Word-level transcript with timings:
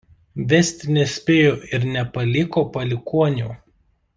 Vesti 0.53 0.95
nespėjo 0.95 1.51
ir 1.79 1.85
nepaliko 1.97 2.65
palikuonių. 2.79 3.53